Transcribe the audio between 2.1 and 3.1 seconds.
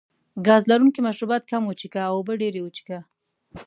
اوبه ډېرې وڅښئ.